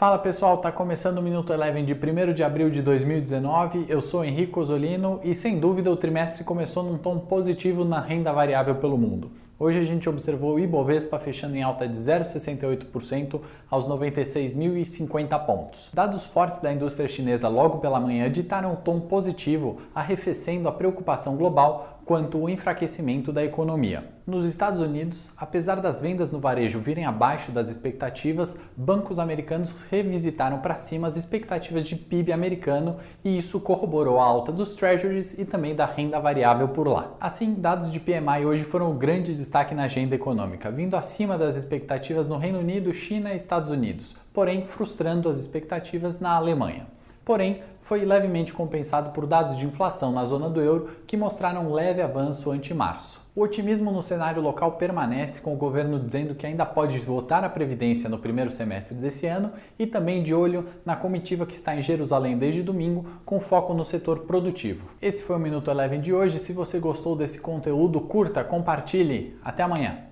[0.00, 3.84] Fala pessoal, tá começando o Minuto Eleven de 1 de abril de 2019.
[3.86, 8.32] Eu sou Henrique Osolino e sem dúvida o trimestre começou num tom positivo na renda
[8.32, 9.30] variável pelo mundo.
[9.62, 15.90] Hoje a gente observou o Ibovespa fechando em alta de 0,68% aos 96.050 pontos.
[15.92, 21.36] Dados fortes da indústria chinesa logo pela manhã ditaram um tom positivo, arrefecendo a preocupação
[21.36, 24.04] global quanto ao enfraquecimento da economia.
[24.26, 30.58] Nos Estados Unidos, apesar das vendas no varejo virem abaixo das expectativas, bancos americanos revisitaram
[30.58, 35.44] para cima as expectativas de PIB americano e isso corroborou a alta dos treasuries e
[35.44, 37.12] também da renda variável por lá.
[37.20, 39.32] Assim, dados de PMI hoje foram o grande
[39.74, 44.64] na agenda econômica, vindo acima das expectativas no Reino Unido, China e Estados Unidos, porém
[44.66, 46.86] frustrando as expectativas na Alemanha
[47.30, 51.72] porém foi levemente compensado por dados de inflação na zona do euro que mostraram um
[51.72, 53.24] leve avanço ante março.
[53.36, 57.48] O otimismo no cenário local permanece, com o governo dizendo que ainda pode votar a
[57.48, 61.82] Previdência no primeiro semestre desse ano e também de olho na comitiva que está em
[61.82, 64.88] Jerusalém desde domingo, com foco no setor produtivo.
[65.00, 66.36] Esse foi o Minuto Eleven de hoje.
[66.36, 69.38] Se você gostou desse conteúdo, curta, compartilhe.
[69.44, 70.09] Até amanhã!